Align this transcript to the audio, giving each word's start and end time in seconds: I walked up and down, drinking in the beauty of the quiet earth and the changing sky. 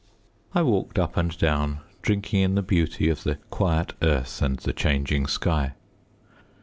I 0.55 0.63
walked 0.63 0.97
up 0.97 1.15
and 1.15 1.37
down, 1.37 1.81
drinking 2.01 2.39
in 2.39 2.55
the 2.55 2.63
beauty 2.63 3.07
of 3.07 3.21
the 3.21 3.35
quiet 3.51 3.93
earth 4.01 4.41
and 4.41 4.57
the 4.57 4.73
changing 4.73 5.27
sky. 5.27 5.73